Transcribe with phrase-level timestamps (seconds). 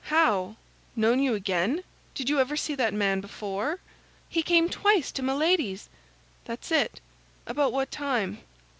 [0.05, 0.55] "How?
[0.95, 1.83] know you again?
[2.15, 3.77] Did you ever see that man before?"
[4.29, 5.89] "He came twice to Milady's."
[6.45, 6.99] "That's it.
[7.45, 8.39] About what time?"